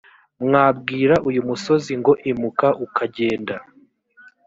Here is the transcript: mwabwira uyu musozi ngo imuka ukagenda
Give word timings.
mwabwira 0.45 1.15
uyu 1.29 1.41
musozi 1.49 1.91
ngo 1.99 2.13
imuka 2.31 2.67
ukagenda 2.85 3.55